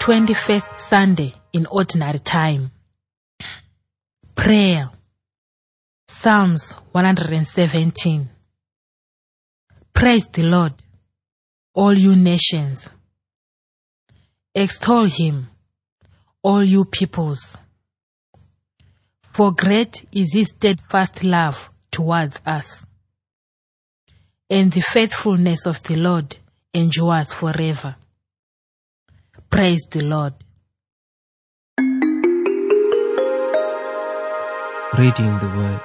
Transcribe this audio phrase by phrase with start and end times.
[0.00, 2.70] 21st Sunday in Ordinary Time.
[4.34, 4.90] Prayer.
[6.08, 8.30] Psalms 117.
[9.92, 10.72] Praise the Lord,
[11.74, 12.88] all you nations.
[14.54, 15.48] Extol him,
[16.42, 17.54] all you peoples.
[19.20, 22.86] For great is his steadfast love towards us.
[24.48, 26.38] And the faithfulness of the Lord
[26.72, 27.96] endures forever.
[29.50, 30.34] Praise the Lord.
[34.96, 35.80] Reading the Word.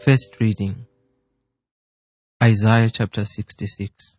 [0.00, 0.86] First reading
[2.42, 4.16] Isaiah chapter 66.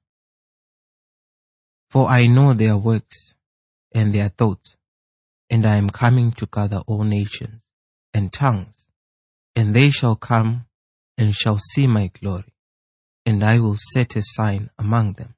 [1.90, 3.36] For I know their works
[3.94, 4.78] and their thoughts,
[5.50, 7.68] and I am coming to gather all nations
[8.14, 8.86] and tongues,
[9.58, 10.68] and they shall come
[11.18, 12.54] and shall see my glory,
[13.26, 15.36] and I will set a sign among them.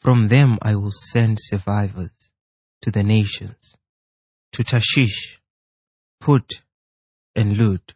[0.00, 2.30] From them I will send survivors
[2.82, 3.76] to the nations,
[4.52, 5.40] to Tarshish,
[6.20, 6.62] Put,
[7.34, 7.94] and Lud,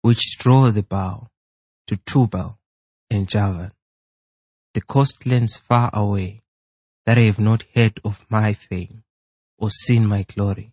[0.00, 1.28] which draw the bow,
[1.86, 2.58] to Tubal
[3.10, 3.72] and Javan,
[4.72, 6.42] the coastlands far away,
[7.04, 9.02] that have not heard of my fame,
[9.58, 10.72] or seen my glory,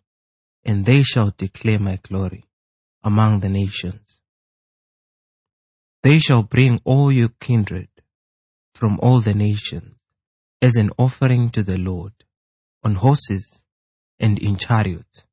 [0.63, 2.45] and they shall declare my glory
[3.03, 4.21] among the nations.
[6.01, 7.89] They shall bring all your kindred
[8.73, 9.94] from all the nations
[10.65, 12.13] as an offering to the Lord,
[12.83, 13.63] on horses
[14.19, 15.23] and in chariots,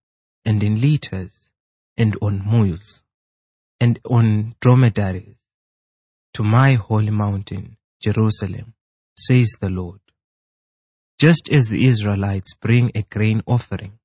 [0.44, 1.48] and in litters,
[1.96, 3.02] and on mules,
[3.80, 5.36] and on dromedaries,
[6.34, 8.74] to my holy mountain, Jerusalem,
[9.16, 10.00] says the Lord.
[11.18, 14.00] Just as the Israelites bring a grain offering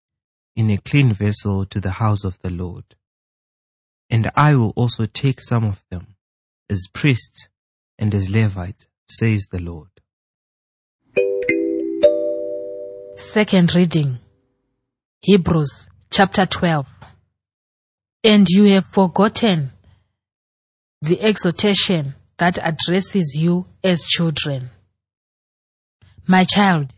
[0.56, 2.96] in a clean vessel to the house of the Lord.
[4.10, 6.16] And I will also take some of them
[6.70, 7.50] as priests
[8.00, 9.90] and as Levites, says the Lord.
[13.18, 14.20] Second reading.
[15.22, 16.88] Hebrews chapter 12.
[18.24, 19.72] And you have forgotten
[21.02, 24.70] the exhortation that addresses you as children.
[26.28, 26.94] My child,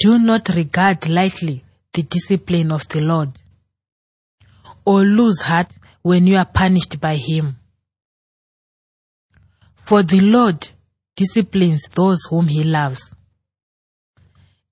[0.00, 1.62] do not regard lightly
[1.92, 3.38] the discipline of the Lord,
[4.84, 7.56] or lose heart when you are punished by Him.
[9.76, 10.70] For the Lord
[11.14, 13.12] disciplines those whom He loves,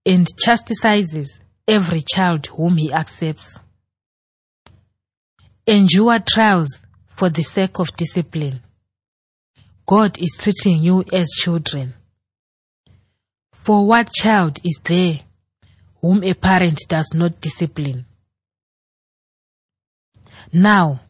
[0.06, 3.58] and chastises every child whom He accepts.
[5.66, 8.60] Endure trials for the sake of discipline.
[9.86, 11.94] God is treating you as children.
[13.52, 15.20] For what child is there
[16.00, 18.04] whom a parent does not discipline?
[20.52, 21.00] Now,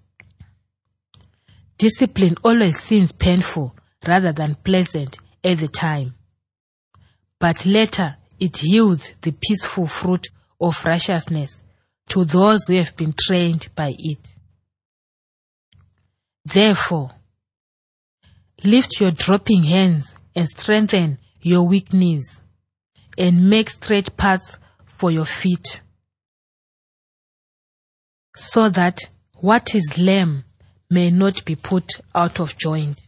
[1.79, 3.75] discipline always seems painful
[4.07, 6.15] rather than pleasant at the time,
[7.41, 10.29] but later it yields the peaceful fruit
[10.61, 11.63] of righteousness
[12.09, 14.19] to those who have been trained by it.
[16.45, 17.11] Therefore,
[18.63, 22.43] lift your dropping hands and strengthen your weak knees
[23.17, 25.81] and make straight paths for your feet
[28.37, 28.99] so that
[29.37, 30.45] what is lame
[30.91, 33.01] may not be put out of joint,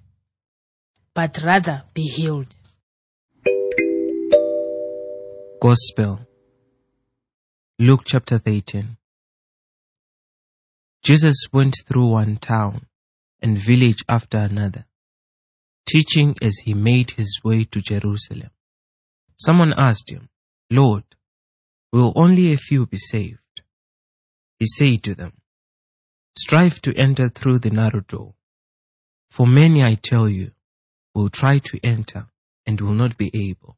[1.14, 2.55] but rather be healed.
[5.58, 6.20] Gospel
[7.78, 8.98] Luke chapter 13
[11.02, 12.86] Jesus went through one town
[13.40, 14.84] and village after another,
[15.88, 18.50] teaching as he made his way to Jerusalem.
[19.38, 20.28] Someone asked him,
[20.70, 21.04] Lord,
[21.90, 23.62] will only a few be saved?
[24.58, 25.32] He said to them,
[26.38, 28.34] Strive to enter through the narrow door.
[29.30, 30.52] For many, I tell you,
[31.14, 32.26] will try to enter
[32.66, 33.75] and will not be able.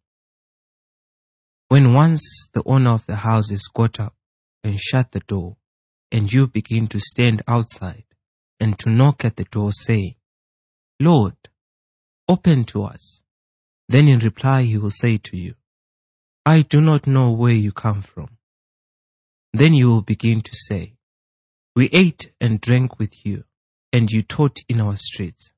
[1.68, 4.14] When once the owner of the house is got up
[4.64, 5.58] and shut the door,
[6.10, 8.04] and you begin to stand outside
[8.58, 10.14] and to knock at the door saying,
[10.98, 11.36] Lord,
[12.26, 13.20] open to us.
[13.88, 15.54] Then in reply he will say to you,
[16.46, 18.38] I do not know where you come from.
[19.52, 20.94] Then you will begin to say,
[21.76, 23.44] We ate and drank with you,
[23.92, 25.52] and you taught in our streets.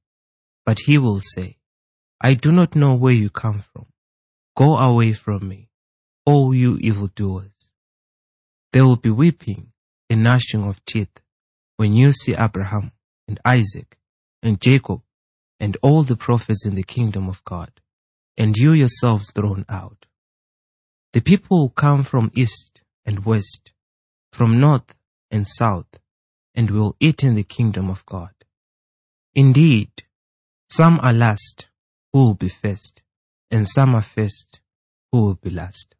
[0.67, 1.59] But he will say,
[2.21, 3.87] I do not know where you come from.
[4.57, 5.70] Go away from me,
[6.27, 7.51] all you evildoers.
[8.73, 9.73] There will be weeping
[10.09, 11.21] and gnashing of teeth
[11.77, 12.93] when you see Abraham
[13.27, 13.99] and Isaac
[14.43, 15.03] and Jacob
[15.59, 17.71] and all the prophets in the kingdom of God,
[18.37, 20.07] and you yourselves thrown out.
[21.13, 23.73] The people will come from east and west,
[24.33, 24.95] from north
[25.31, 25.99] and south,
[26.55, 28.33] and will eat in the kingdom of God.
[29.35, 29.91] Indeed,
[30.69, 31.69] some are last
[32.13, 33.03] who will be first,
[33.51, 34.61] and some are first
[35.13, 35.95] who will be last.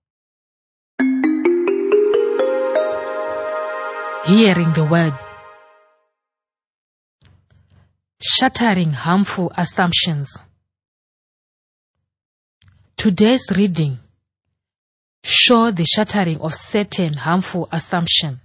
[4.27, 5.15] Hearing the word.
[8.21, 10.37] Shattering harmful assumptions.
[12.97, 13.99] Today's reading
[15.25, 18.39] show the shattering of certain harmful assumptions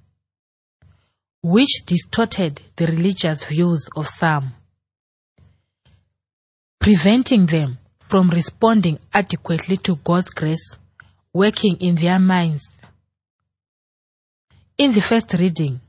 [1.41, 4.53] which distorted the religious views of some,
[6.79, 10.77] preventing them from responding adequately to God's grace
[11.33, 12.69] working in their minds.
[14.77, 15.79] In the first reading,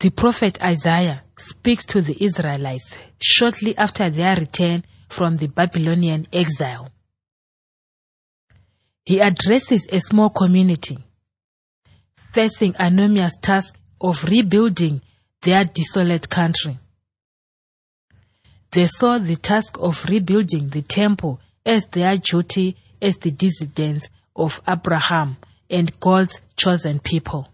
[0.00, 6.90] the prophet Isaiah speaks to the Israelites shortly after their return from the Babylonian exile.
[9.06, 10.98] He addresses a small community
[12.34, 15.00] facing enormous task of rebuilding
[15.40, 16.78] their desolate country.
[18.72, 24.60] They saw the task of rebuilding the temple as their duty as the descendants of
[24.68, 25.38] Abraham
[25.70, 27.48] and God's chosen people.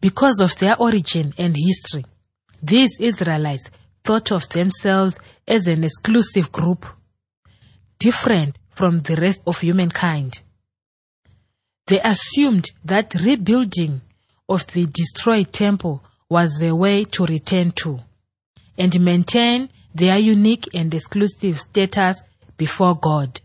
[0.00, 2.04] Because of their origin and history,
[2.62, 3.70] these Israelites
[4.04, 5.18] thought of themselves
[5.48, 6.86] as an exclusive group,
[7.98, 10.42] different from the rest of humankind.
[11.86, 14.00] They assumed that rebuilding
[14.48, 18.00] of the destroyed temple was the way to return to
[18.76, 22.22] and maintain their unique and exclusive status
[22.56, 23.40] before God.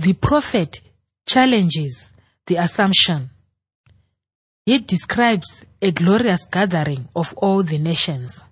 [0.00, 0.80] The prophet
[1.28, 2.10] challenges
[2.46, 3.28] the assumption.
[4.64, 8.42] He describes a glorious gathering of all the nations,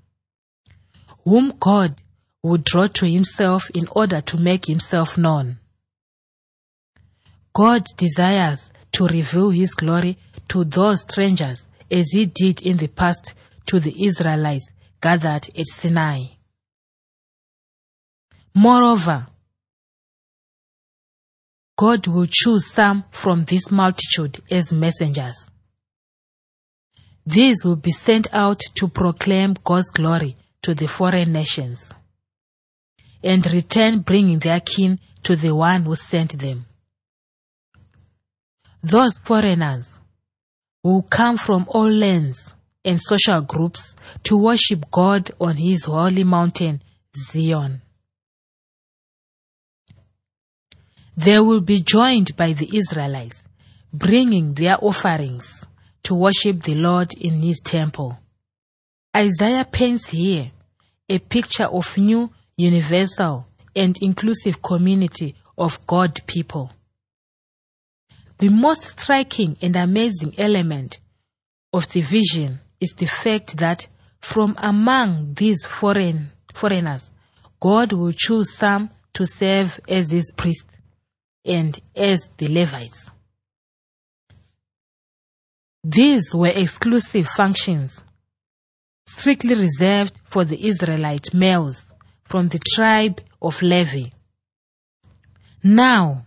[1.24, 2.02] whom God
[2.42, 5.58] would draw to himself in order to make himself known.
[7.54, 10.18] God desires to reveal his glory
[10.48, 13.32] to those strangers as he did in the past
[13.68, 14.68] to the Israelites
[15.00, 16.24] gathered at Sinai.
[18.54, 19.28] Moreover,
[21.78, 25.48] God will choose some from this multitude as messengers.
[27.24, 31.92] These will be sent out to proclaim God's glory to the foreign nations
[33.22, 36.66] and return bringing their kin to the one who sent them.
[38.82, 40.00] Those foreigners
[40.82, 42.52] will come from all lands
[42.84, 43.94] and social groups
[44.24, 46.82] to worship God on his holy mountain,
[47.14, 47.82] Zion.
[51.18, 53.42] They will be joined by the Israelites,
[53.92, 55.66] bringing their offerings
[56.04, 58.20] to worship the Lord in his temple.
[59.16, 60.52] Isaiah paints here
[61.08, 66.70] a picture of new universal and inclusive community of God people.
[68.38, 71.00] The most striking and amazing element
[71.72, 73.88] of the vision is the fact that
[74.20, 77.10] from among these foreign foreigners,
[77.58, 80.77] God will choose some to serve as his priests
[81.48, 83.10] and as the Levites.
[85.82, 88.02] These were exclusive functions
[89.18, 91.84] strictly reserved for the Israelite males
[92.22, 94.10] from the tribe of Levi.
[95.64, 96.26] Now,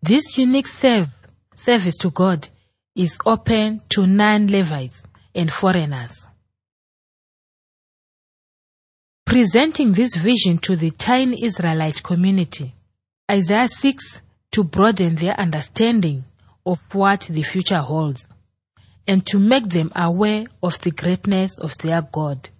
[0.00, 1.08] this unique serve,
[1.54, 2.48] service to God
[2.94, 5.02] is open to non Levites
[5.34, 6.26] and foreigners.
[9.26, 12.74] Presenting this vision to the tiny Israelite community,
[13.30, 14.20] Isaiah seeks
[14.52, 16.24] to broaden their understanding
[16.66, 18.26] of what the future holds
[19.06, 22.50] and to make them aware of the greatness of their God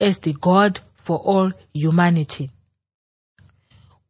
[0.00, 2.50] as the God for all humanity.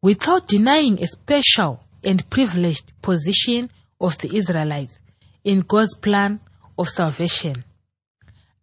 [0.01, 3.69] Without denying a special and privileged position
[3.99, 4.99] of the Israelites
[5.43, 6.39] in God's plan
[6.77, 7.63] of salvation,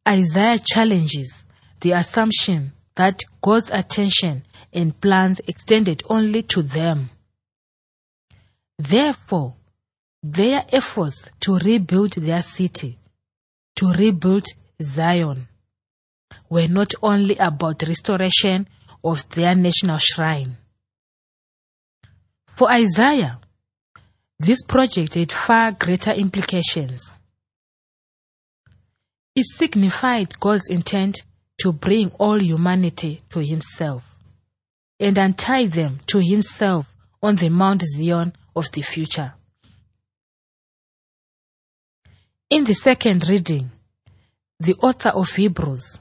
[0.06, 1.44] Isaiah challenges
[1.80, 7.10] the assumption that God's attention and plans extended only to them.
[8.82, 9.54] Therefore,
[10.24, 12.98] their efforts to rebuild their city,
[13.76, 14.44] to rebuild
[14.82, 15.46] Zion,
[16.50, 18.66] were not only about restoration
[19.04, 20.56] of their national shrine.
[22.56, 23.38] For Isaiah,
[24.40, 27.12] this project had far greater implications.
[29.36, 31.22] It signified God's intent
[31.60, 34.16] to bring all humanity to Himself
[34.98, 39.34] and untie them to Himself on the Mount Zion of the future.
[42.50, 43.70] In the second reading,
[44.60, 45.98] the author of Hebrews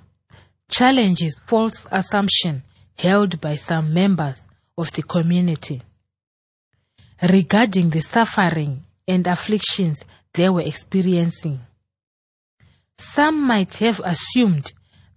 [0.70, 2.64] challenges false assumption
[2.98, 4.42] held by some members
[4.78, 5.82] of the community
[7.22, 10.04] regarding the suffering and afflictions
[10.34, 11.60] they were experiencing.
[12.98, 14.74] Some might have assumed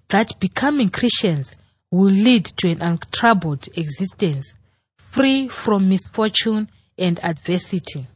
[0.09, 1.57] that becoming Christians
[1.91, 4.55] will lead to an untroubled existence,
[4.97, 8.07] free from misfortune and adversity.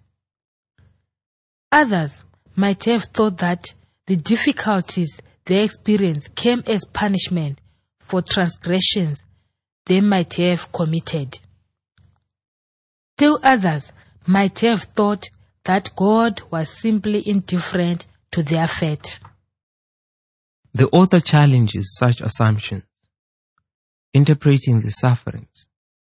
[1.70, 2.24] Others
[2.56, 3.74] might have thought that
[4.06, 7.60] the difficulties they experienced came as punishment
[7.98, 9.22] for transgressions
[9.86, 11.38] they might have committed.
[13.16, 13.92] Still others
[14.26, 15.28] might have thought
[15.64, 19.20] that God was simply indifferent to their fate.
[20.72, 22.84] The author challenges such assumptions,
[24.14, 25.66] interpreting the sufferings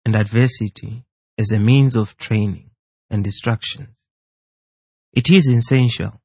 [0.05, 1.03] and adversity
[1.38, 2.72] as a means of training
[3.10, 4.01] and instructions.
[5.13, 6.22] It is essential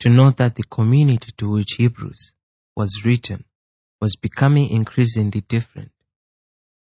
[0.00, 2.32] to note that the community to which Hebrews
[2.76, 3.44] was written
[4.00, 5.92] was becoming increasingly different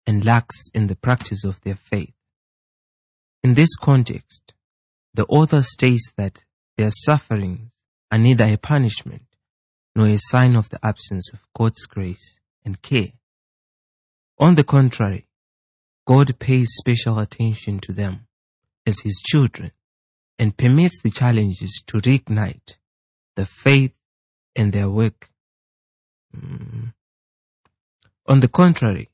[0.06, 2.14] and lax in the practice of their faith.
[3.44, 4.54] In this context,
[5.14, 6.44] the author states that
[6.78, 7.70] their sufferings
[8.12, 9.24] are neither a punishment
[9.96, 13.12] nor a sign of the absence of God's grace and care.
[14.40, 15.28] On the contrary,
[16.06, 18.28] God pays special attention to them
[18.86, 19.72] as His children
[20.38, 22.76] and permits the challenges to reignite
[23.36, 23.94] the faith
[24.56, 25.30] and their work.
[26.36, 26.94] Mm.
[28.28, 29.10] On the contrary,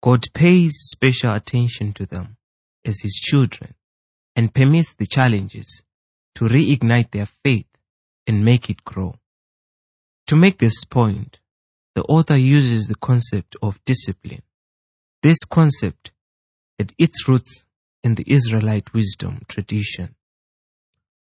[0.00, 2.36] God pays special attention to them
[2.84, 3.74] as His children
[4.36, 5.82] and permits the challenges
[6.36, 7.66] to reignite their faith
[8.26, 9.16] and make it grow.
[10.28, 11.40] To make this point,
[11.94, 14.42] the author uses the concept of discipline.
[15.22, 16.11] This concept
[16.82, 17.64] had its roots
[18.02, 20.16] in the Israelite wisdom tradition,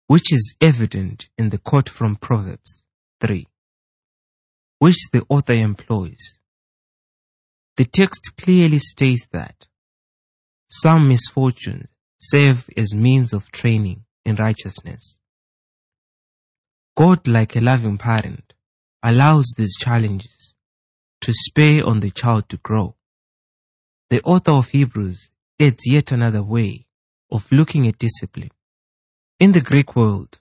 [0.06, 2.84] which is evident in the quote from Proverbs
[3.22, 3.46] 3,
[4.78, 6.36] which the author employs.
[7.78, 9.66] The text clearly states that
[10.68, 15.18] some misfortunes serve as means of training in righteousness.
[16.98, 18.52] God, like a loving parent,
[19.02, 20.52] allows these challenges
[21.22, 22.96] to spur on the child to grow.
[24.10, 26.86] The author of Hebrews adds yet another way
[27.30, 28.50] of looking at discipline.
[29.40, 30.38] In the Greek world,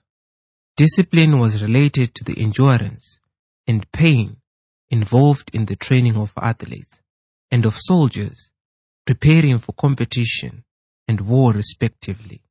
[0.76, 3.18] discipline was related to the endurance
[3.66, 4.36] and pain
[4.90, 7.00] involved in the training of athletes
[7.50, 8.50] and of soldiers
[9.06, 10.64] preparing for competition
[11.08, 12.42] and war respectively.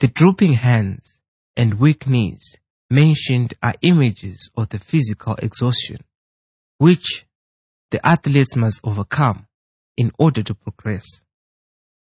[0.00, 1.20] The drooping hands
[1.56, 2.56] and weak knees
[2.90, 5.98] mentioned are images of the physical exhaustion
[6.78, 7.26] which
[7.90, 9.46] the athletes must overcome
[10.00, 11.04] in order to progress.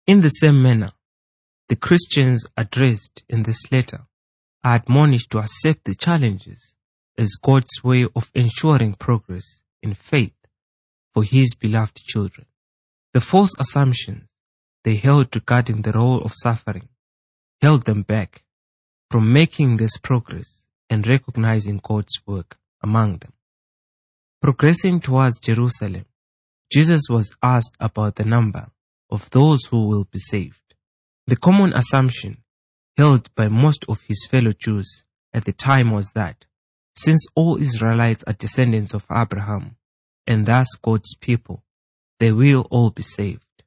[0.07, 0.93] In the same manner,
[1.69, 4.07] the Christians addressed in this letter
[4.64, 6.75] are admonished to accept the challenges
[7.19, 10.38] as God's way of ensuring progress in faith
[11.12, 12.47] for his beloved children.
[13.12, 14.23] The false assumptions
[14.83, 16.88] they held regarding the role of suffering
[17.61, 18.45] held them back
[19.11, 23.35] from making this progress and recognizing God's work among them.
[24.41, 26.07] Progressing towards Jerusalem,
[26.75, 28.66] Jesus was asked about the number
[29.09, 30.75] of those who will be saved.
[31.28, 32.38] The common assumption
[32.97, 36.47] held by most of his fellow Jews at the time was that
[36.97, 39.76] since all Israelites are descendants of Abraham
[40.26, 41.62] and thus God's people,
[42.19, 43.62] they will all be saved.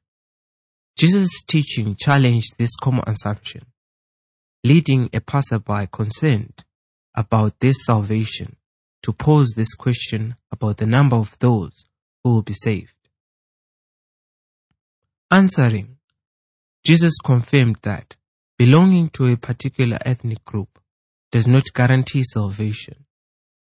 [0.98, 3.62] Jesus' teaching challenged this common assumption,
[4.62, 6.62] leading a passerby concerned
[7.14, 8.56] about this salvation
[9.02, 11.86] to pose this question about the number of those
[12.22, 12.92] who will be saved.
[15.30, 15.98] Answering,
[16.86, 18.16] Jesus confirmed that
[18.56, 20.78] belonging to a particular ethnic group
[21.30, 23.04] does not guarantee salvation.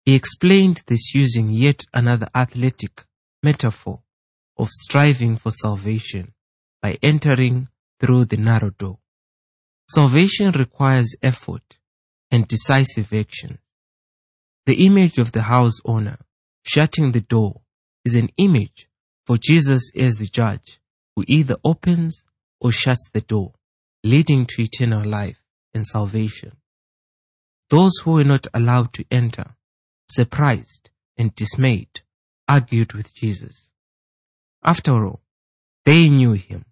[0.04, 3.04] He explained this using yet another athletic
[3.44, 4.02] metaphor
[4.58, 6.34] of striving for salvation
[6.82, 7.68] by entering
[8.00, 8.98] through the narrow door.
[9.88, 11.78] Salvation requires effort
[12.32, 13.60] and decisive action.
[14.66, 16.18] The image of the house owner
[16.64, 17.60] shutting the door
[18.04, 18.88] is an image
[19.24, 20.80] for Jesus as the judge
[21.14, 22.24] who either opens
[22.60, 23.52] or shuts the door,
[24.04, 25.42] leading to eternal life
[25.74, 26.52] and salvation.
[27.70, 29.54] Those who were not allowed to enter,
[30.10, 32.02] surprised and dismayed,
[32.48, 33.68] argued with Jesus.
[34.62, 35.22] After all,
[35.84, 36.66] they knew him.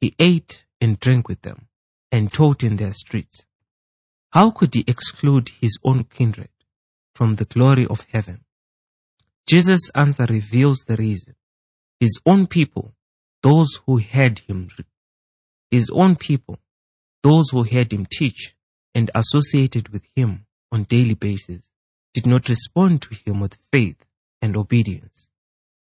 [0.00, 1.68] He ate and drank with them
[2.10, 3.44] and taught in their streets.
[4.32, 6.50] How could he exclude his own kindred
[7.14, 8.44] from the glory of heaven?
[9.46, 11.34] Jesus' answer reveals the reason.
[12.00, 12.94] His own people,
[13.42, 14.70] those who heard him,
[15.70, 16.58] his own people,
[17.22, 18.54] those who heard him teach
[18.94, 21.60] and associated with him on daily basis,
[22.14, 24.04] did not respond to him with faith
[24.40, 25.28] and obedience.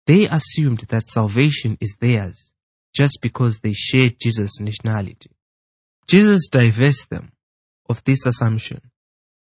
[0.08, 2.52] They assumed that salvation is theirs
[2.96, 5.32] just because they shared Jesus' nationality.
[6.08, 7.34] Jesus divests them
[7.90, 8.82] of this assumption,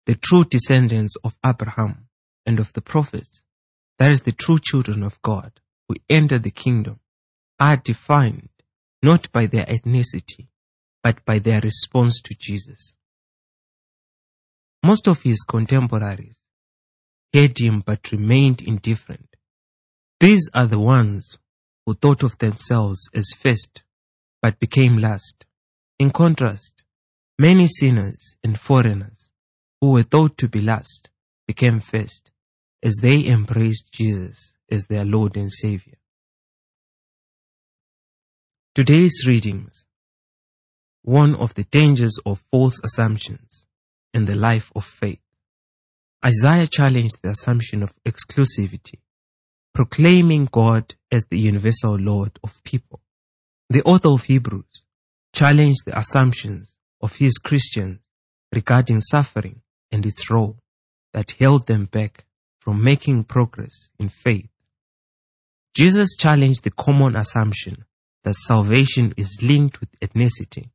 [0.05, 2.07] the true descendants of Abraham
[2.45, 3.43] and of the prophets,
[3.99, 6.99] that is the true children of God, who enter the kingdom
[7.63, 8.49] are defined
[9.01, 10.47] not by their ethnicity,
[11.01, 12.95] but by their response to Jesus.
[14.83, 16.37] Most of his contemporaries
[17.33, 19.37] heard him but remained indifferent.
[20.19, 21.37] These are the ones
[21.85, 23.83] who thought of themselves as first
[24.41, 25.45] but became last.
[25.99, 26.83] In contrast,
[27.39, 29.31] many sinners and foreigners
[29.79, 31.09] who were thought to be last
[31.47, 32.29] became first
[32.83, 35.95] as they embraced Jesus as their Lord and Savior.
[38.75, 39.85] Today's readings
[41.03, 43.67] One of the dangers of false assumptions
[44.15, 45.21] in the life of faith.
[46.25, 48.97] Isaiah challenged the assumption of exclusivity,
[49.75, 53.01] proclaiming God as the universal Lord of people.
[53.69, 54.85] The author of Hebrews
[55.33, 57.99] challenged the assumptions of his Christians
[58.51, 59.61] regarding suffering
[59.91, 60.57] and its role
[61.13, 62.25] that held them back
[62.57, 64.49] from making progress in faith.
[65.75, 67.85] Jesus challenged the common assumption
[68.23, 70.69] that salvation is linked with ethnicity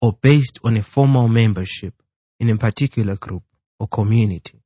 [0.00, 1.94] or based on a formal membership
[2.40, 3.42] in a particular group
[3.78, 4.62] or community.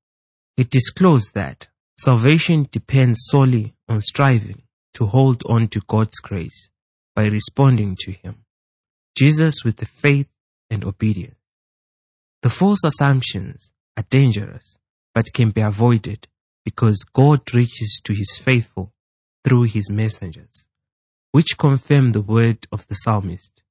[0.56, 1.68] It disclosed that
[1.98, 4.62] salvation depends solely on striving
[4.94, 6.70] to hold on to God's grace
[7.14, 8.44] by responding to Him.
[9.16, 10.28] Jesus with the faith
[10.70, 11.34] and obedience.
[12.42, 14.78] The false assumptions are dangerous
[15.14, 16.28] but can be avoided
[16.64, 18.92] because God reaches to his faithful
[19.42, 20.66] through his messengers,
[21.32, 23.62] which confirm the word of the psalmist.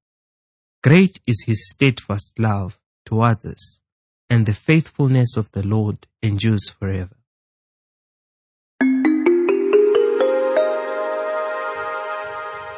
[0.84, 3.80] Great is his steadfast love towards us,
[4.30, 7.16] and the faithfulness of the Lord endures forever.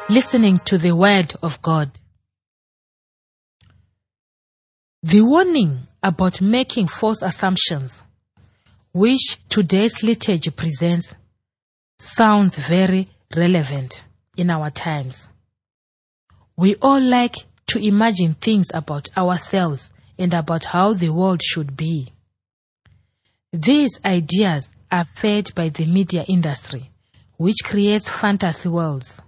[0.08, 1.92] Listening to the word of God.
[5.02, 8.02] The warning about making false assumptions
[8.92, 11.14] which today's liturgy presents
[12.00, 14.04] sounds very relevant
[14.40, 15.28] in our times.
[16.56, 17.34] We all like
[17.66, 22.12] to imagine things about ourselves and about how the world should be.
[23.52, 26.90] These ideas are fed by the media industry,
[27.36, 29.20] which creates fantasy worlds,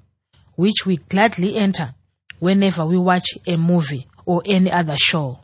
[0.54, 1.94] which we gladly enter
[2.38, 5.40] whenever we watch a movie or any other show.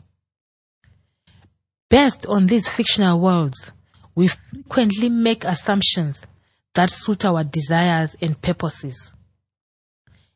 [1.89, 3.71] Based on these fictional worlds,
[4.15, 6.21] we frequently make assumptions
[6.73, 9.13] that suit our desires and purposes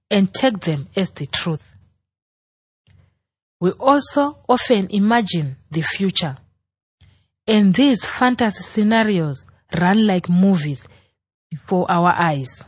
[0.09, 1.75] and take them as the truth.
[3.59, 6.37] We also often imagine the future,
[7.47, 9.45] and these fantasy scenarios
[9.79, 10.87] run like movies
[11.49, 12.63] before our eyes.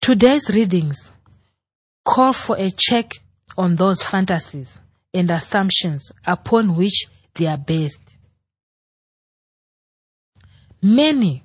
[0.00, 1.10] Today's readings
[2.04, 3.20] call for a check
[3.56, 4.80] on those fantasies
[5.12, 8.16] and assumptions upon which they are based.
[10.82, 11.44] Many,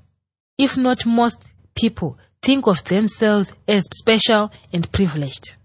[0.57, 5.55] if not most people, think of themselves as special and privileged.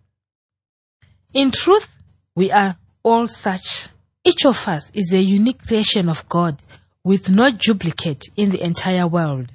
[1.34, 1.88] In truth,
[2.34, 3.88] we are all such.
[4.24, 6.56] Each of us is a unique creation of God
[7.04, 9.52] with no duplicate in the entire world.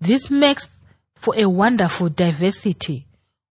[0.00, 0.68] This makes
[1.14, 3.06] for a wonderful diversity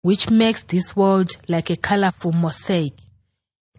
[0.01, 2.93] which makes this world like a colorful mosaic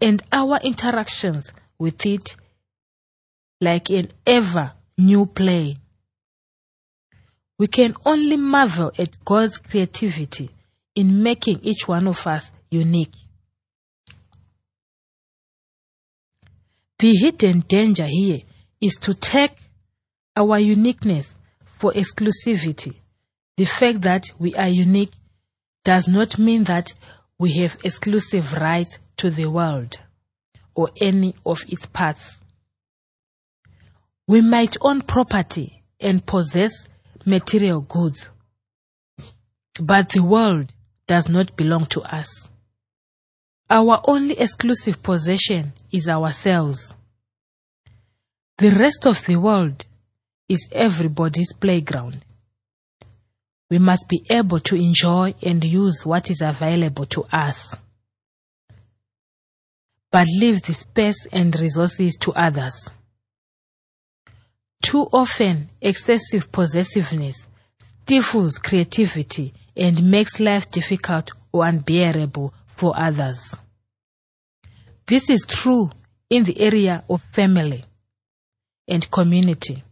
[0.01, 2.35] and our interactions with it
[3.61, 5.77] like an ever new play.
[7.59, 10.51] We can only marvel at God's creativity
[10.95, 13.13] in making each one of us unique.
[16.99, 18.41] The hidden danger here
[18.81, 19.55] is to take
[20.35, 21.33] our uniqueness
[21.65, 22.95] for exclusivity.
[23.55, 25.11] The fact that we are unique
[25.83, 26.93] does not mean that
[27.39, 29.99] we have exclusive rights to the world
[30.75, 32.37] or any of its parts.
[34.27, 36.87] We might own property and possess
[37.27, 38.29] material goods,
[39.79, 40.73] but the world
[41.07, 42.47] does not belong to us.
[43.69, 46.93] Our only exclusive possession is ourselves.
[48.57, 49.85] The rest of the world
[50.47, 52.23] is everybody's playground.
[53.69, 57.75] We must be able to enjoy and use what is available to us,
[60.09, 62.89] but leave the space and resources to others.
[64.87, 67.45] Too often, excessive possessiveness
[68.03, 73.53] stifles creativity and makes life difficult or unbearable for others.
[75.05, 75.91] This is true
[76.29, 77.83] in the area of family
[78.87, 79.83] and community,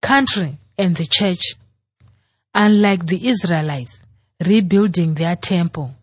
[0.00, 1.54] country and the church.
[2.52, 4.00] Unlike the Israelites
[4.44, 5.94] rebuilding their temple,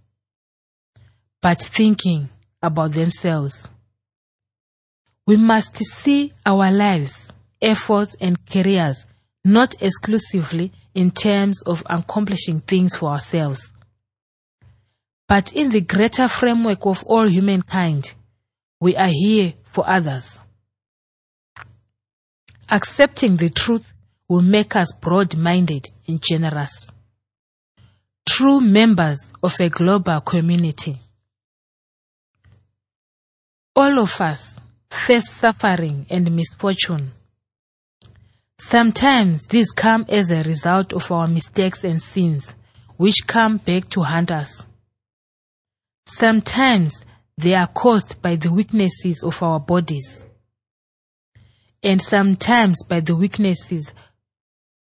[1.41, 2.29] but thinking
[2.61, 3.59] about themselves.
[5.27, 7.29] We must see our lives
[7.61, 9.05] efforts and careers
[9.43, 13.71] not exclusively in terms of accomplishing things for ourselves.
[15.27, 18.13] But in the greater framework of all humankind,
[18.79, 20.39] we are here for others.
[22.69, 23.93] Accepting the truth
[24.27, 26.91] will make us broad minded and generous.
[28.27, 30.97] True members of a global community.
[33.75, 34.55] All of us
[34.89, 37.11] face suffering and misfortune.
[38.69, 42.53] Sometimes these come as a result of our mistakes and sins,
[42.97, 44.67] which come back to haunt us.
[46.05, 47.03] Sometimes
[47.35, 50.23] they are caused by the weaknesses of our bodies,
[51.81, 53.91] and sometimes by the weaknesses,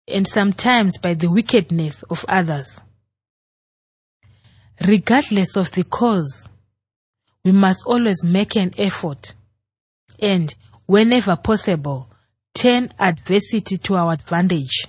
[0.07, 2.81] and sometimes by the wickedness of others.
[4.87, 6.49] Regardless of the cause,
[7.45, 9.35] we must always make an effort
[10.21, 10.55] and,
[10.87, 12.09] whenever possible,
[12.55, 14.87] turn adversity to our advantage.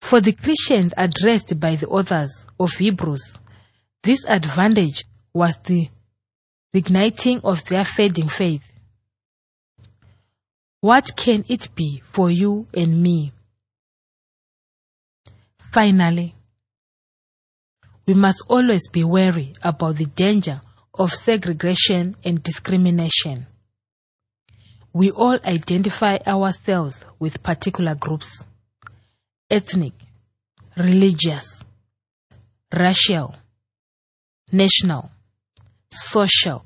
[0.00, 3.38] For the Christians addressed by the authors of Hebrews,
[4.02, 5.88] this advantage was the
[6.72, 8.72] igniting of their fading faith.
[10.80, 13.32] What can it be for you and me?
[15.72, 16.34] Finally,
[18.06, 20.60] we must always be wary about the danger
[20.94, 23.46] of segregation and discrimination.
[24.96, 28.42] We all identify ourselves with particular groups
[29.50, 29.92] ethnic,
[30.74, 31.66] religious,
[32.72, 33.34] racial,
[34.50, 35.10] national,
[35.90, 36.64] social.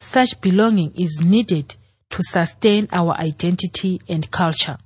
[0.00, 1.76] Such belonging is needed
[2.10, 4.78] to sustain our identity and culture.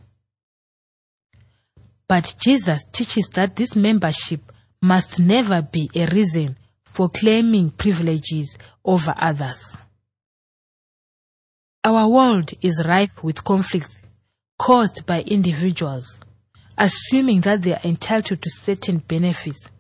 [2.07, 9.15] But Jesus teaches that this membership must never be a reason for claiming privileges over
[9.17, 9.79] others.
[11.87, 13.97] Our world is rife with conflicts
[14.59, 16.19] caused by individuals,
[16.77, 19.71] assuming that they are entitled to certain benefits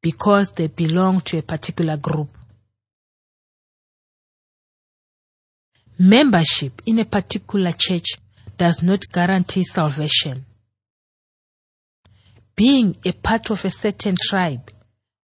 [0.00, 2.30] because they belong to a particular group.
[5.98, 8.06] Membership in a particular church
[8.56, 10.46] does not guarantee salvation.
[12.56, 14.70] Being a part of a certain tribe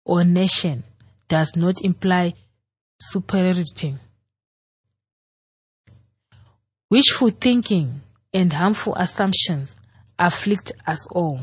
[0.04, 0.82] or nation
[1.28, 2.34] does not imply
[3.00, 3.94] superiority.
[6.94, 8.02] Wishful thinking
[8.32, 9.74] and harmful assumptions
[10.16, 11.40] afflict us all.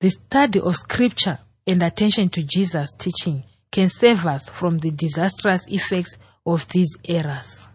[0.00, 5.62] The study of scripture and attention to Jesus' teaching can save us from the disastrous
[5.68, 7.68] effects of these errors.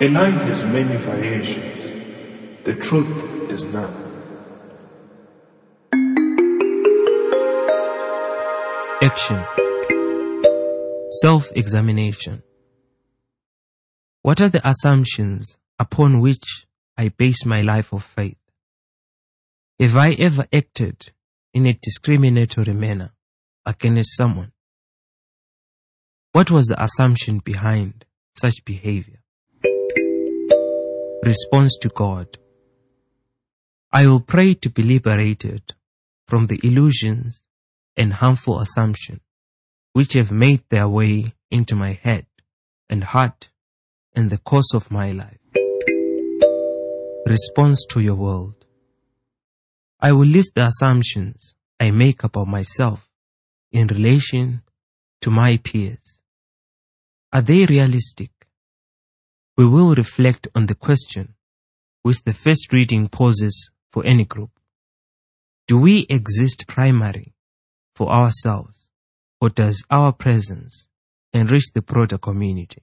[0.00, 2.62] A lie has many variations.
[2.62, 4.01] The truth is none.
[9.12, 9.44] Action
[11.20, 12.42] Self examination.
[14.22, 18.38] What are the assumptions upon which I base my life of faith?
[19.78, 21.12] Have I ever acted
[21.52, 23.10] in a discriminatory manner
[23.66, 24.52] against someone?
[26.32, 29.20] What was the assumption behind such behavior?
[31.22, 32.38] Response to God.
[33.92, 35.74] I will pray to be liberated
[36.26, 37.41] from the illusions
[37.96, 39.20] and harmful assumptions
[39.92, 42.26] which have made their way into my head
[42.88, 43.50] and heart
[44.14, 45.38] in the course of my life.
[47.26, 48.64] Response to your world.
[50.00, 53.08] I will list the assumptions I make about myself
[53.70, 54.62] in relation
[55.20, 56.18] to my peers.
[57.32, 58.30] Are they realistic?
[59.56, 61.34] We will reflect on the question
[62.02, 64.50] which the first reading poses for any group.
[65.68, 67.34] Do we exist primarily
[67.94, 68.88] for ourselves
[69.40, 70.86] or does our presence
[71.32, 72.82] enrich the broader community?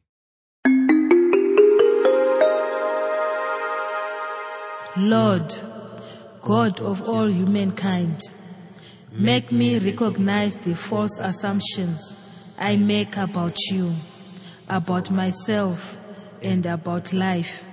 [4.98, 5.56] Lord,
[6.41, 8.22] God of all humankind,
[9.12, 12.13] make me recognize the false assumptions
[12.58, 13.93] I make about you,
[14.67, 15.98] about myself,
[16.41, 17.63] and about life.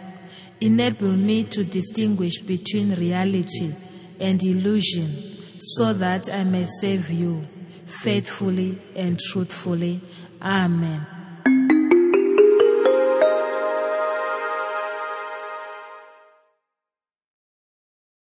[0.61, 3.75] Enable me to distinguish between reality
[4.21, 5.36] and illusion
[5.75, 7.47] so that I may serve you
[7.87, 10.01] faithfully and truthfully.
[10.41, 11.16] Amen.